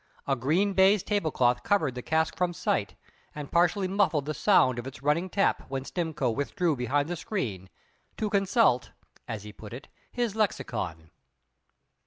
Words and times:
A 0.25 0.35
green 0.35 0.73
baize 0.73 1.03
tablecloth 1.03 1.61
covered 1.61 1.93
the 1.93 2.01
cask 2.01 2.35
from 2.35 2.53
sight, 2.55 2.95
and 3.35 3.51
partially 3.51 3.87
muffled 3.87 4.25
the 4.25 4.33
sound 4.33 4.79
of 4.79 4.87
its 4.87 5.03
running 5.03 5.29
tap 5.29 5.69
when 5.69 5.83
Stimcoe 5.83 6.31
withdrew 6.33 6.75
behind 6.75 7.07
the 7.07 7.15
screen, 7.15 7.69
to 8.17 8.27
consult 8.27 8.93
(as 9.27 9.43
he 9.43 9.53
put 9.53 9.73
it) 9.73 9.89
his 10.11 10.35
lexicon. 10.35 11.11